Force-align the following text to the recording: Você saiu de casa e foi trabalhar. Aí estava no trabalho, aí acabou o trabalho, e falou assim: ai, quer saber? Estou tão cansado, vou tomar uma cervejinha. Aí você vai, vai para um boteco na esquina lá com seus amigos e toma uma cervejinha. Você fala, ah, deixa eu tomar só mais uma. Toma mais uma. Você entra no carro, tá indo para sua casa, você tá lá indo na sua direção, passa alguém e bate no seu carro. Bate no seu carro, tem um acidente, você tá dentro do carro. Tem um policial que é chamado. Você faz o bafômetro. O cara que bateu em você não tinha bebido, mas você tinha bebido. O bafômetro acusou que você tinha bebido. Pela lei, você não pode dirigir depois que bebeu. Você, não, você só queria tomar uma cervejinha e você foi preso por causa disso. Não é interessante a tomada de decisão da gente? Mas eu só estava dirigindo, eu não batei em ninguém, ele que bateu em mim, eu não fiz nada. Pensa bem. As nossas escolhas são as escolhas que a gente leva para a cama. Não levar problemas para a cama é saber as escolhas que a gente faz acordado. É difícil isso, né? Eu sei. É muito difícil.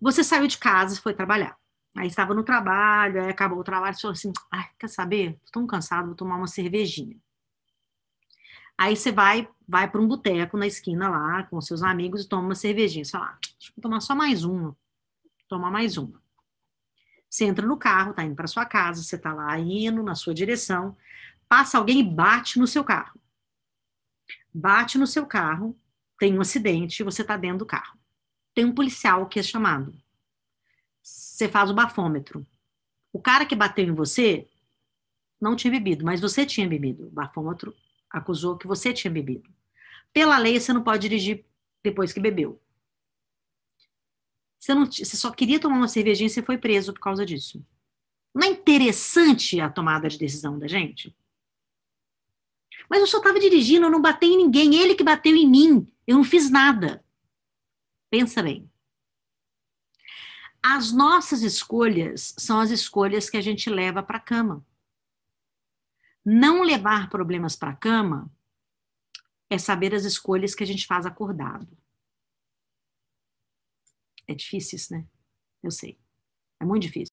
Você 0.00 0.22
saiu 0.22 0.46
de 0.46 0.58
casa 0.58 0.94
e 0.94 1.00
foi 1.00 1.14
trabalhar. 1.14 1.56
Aí 1.96 2.06
estava 2.06 2.34
no 2.34 2.44
trabalho, 2.44 3.22
aí 3.22 3.30
acabou 3.30 3.58
o 3.58 3.64
trabalho, 3.64 3.96
e 3.96 4.00
falou 4.00 4.12
assim: 4.12 4.32
ai, 4.52 4.68
quer 4.78 4.88
saber? 4.88 5.30
Estou 5.44 5.62
tão 5.62 5.66
cansado, 5.66 6.06
vou 6.06 6.14
tomar 6.14 6.36
uma 6.36 6.46
cervejinha. 6.46 7.16
Aí 8.76 8.94
você 8.94 9.10
vai, 9.10 9.48
vai 9.66 9.90
para 9.90 10.00
um 10.00 10.06
boteco 10.06 10.56
na 10.56 10.66
esquina 10.66 11.08
lá 11.08 11.42
com 11.44 11.60
seus 11.60 11.82
amigos 11.82 12.24
e 12.24 12.28
toma 12.28 12.44
uma 12.44 12.54
cervejinha. 12.54 13.04
Você 13.04 13.10
fala, 13.10 13.26
ah, 13.26 13.38
deixa 13.58 13.72
eu 13.76 13.82
tomar 13.82 14.00
só 14.00 14.14
mais 14.14 14.44
uma. 14.44 14.76
Toma 15.48 15.68
mais 15.68 15.96
uma. 15.96 16.22
Você 17.28 17.44
entra 17.44 17.66
no 17.66 17.76
carro, 17.76 18.14
tá 18.14 18.22
indo 18.24 18.36
para 18.36 18.46
sua 18.46 18.64
casa, 18.64 19.02
você 19.02 19.18
tá 19.18 19.34
lá 19.34 19.58
indo 19.58 20.02
na 20.02 20.14
sua 20.14 20.32
direção, 20.32 20.96
passa 21.48 21.76
alguém 21.76 22.00
e 22.00 22.04
bate 22.04 22.58
no 22.58 22.66
seu 22.66 22.84
carro. 22.84 23.20
Bate 24.54 24.96
no 24.96 25.06
seu 25.06 25.26
carro, 25.26 25.76
tem 26.18 26.38
um 26.38 26.40
acidente, 26.40 27.02
você 27.02 27.24
tá 27.24 27.36
dentro 27.36 27.58
do 27.58 27.66
carro. 27.66 27.98
Tem 28.58 28.64
um 28.64 28.74
policial 28.74 29.28
que 29.28 29.38
é 29.38 29.42
chamado. 29.44 29.94
Você 31.00 31.48
faz 31.48 31.70
o 31.70 31.74
bafômetro. 31.74 32.44
O 33.12 33.22
cara 33.22 33.46
que 33.46 33.54
bateu 33.54 33.84
em 33.84 33.94
você 33.94 34.48
não 35.40 35.54
tinha 35.54 35.70
bebido, 35.70 36.04
mas 36.04 36.20
você 36.20 36.44
tinha 36.44 36.66
bebido. 36.66 37.06
O 37.06 37.10
bafômetro 37.12 37.72
acusou 38.10 38.58
que 38.58 38.66
você 38.66 38.92
tinha 38.92 39.12
bebido. 39.12 39.48
Pela 40.12 40.36
lei, 40.38 40.58
você 40.58 40.72
não 40.72 40.82
pode 40.82 41.02
dirigir 41.02 41.44
depois 41.84 42.12
que 42.12 42.18
bebeu. 42.18 42.60
Você, 44.58 44.74
não, 44.74 44.86
você 44.86 45.16
só 45.16 45.30
queria 45.30 45.60
tomar 45.60 45.76
uma 45.76 45.86
cervejinha 45.86 46.26
e 46.26 46.30
você 46.30 46.42
foi 46.42 46.58
preso 46.58 46.92
por 46.92 46.98
causa 46.98 47.24
disso. 47.24 47.64
Não 48.34 48.42
é 48.44 48.50
interessante 48.50 49.60
a 49.60 49.70
tomada 49.70 50.08
de 50.08 50.18
decisão 50.18 50.58
da 50.58 50.66
gente? 50.66 51.16
Mas 52.90 52.98
eu 52.98 53.06
só 53.06 53.18
estava 53.18 53.38
dirigindo, 53.38 53.86
eu 53.86 53.90
não 53.90 54.02
batei 54.02 54.30
em 54.30 54.36
ninguém, 54.36 54.74
ele 54.74 54.96
que 54.96 55.04
bateu 55.04 55.36
em 55.36 55.48
mim, 55.48 55.88
eu 56.04 56.16
não 56.16 56.24
fiz 56.24 56.50
nada. 56.50 57.04
Pensa 58.10 58.42
bem. 58.42 58.70
As 60.62 60.92
nossas 60.92 61.42
escolhas 61.42 62.34
são 62.36 62.58
as 62.58 62.70
escolhas 62.70 63.30
que 63.30 63.36
a 63.36 63.40
gente 63.40 63.70
leva 63.70 64.02
para 64.02 64.18
a 64.18 64.20
cama. 64.20 64.66
Não 66.24 66.62
levar 66.62 67.08
problemas 67.08 67.54
para 67.56 67.70
a 67.70 67.76
cama 67.76 68.30
é 69.48 69.56
saber 69.56 69.94
as 69.94 70.04
escolhas 70.04 70.54
que 70.54 70.62
a 70.62 70.66
gente 70.66 70.86
faz 70.86 71.06
acordado. 71.06 71.68
É 74.26 74.34
difícil 74.34 74.76
isso, 74.76 74.92
né? 74.92 75.06
Eu 75.62 75.70
sei. 75.70 75.98
É 76.60 76.64
muito 76.64 76.82
difícil. 76.82 77.06